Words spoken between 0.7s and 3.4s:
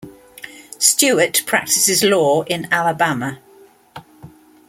Stewart practices law in Alabama.